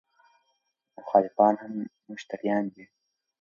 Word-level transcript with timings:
مخالفان 0.99 1.53
هم 1.61 1.73
مشتریان 2.11 2.63
دي. 2.73 2.85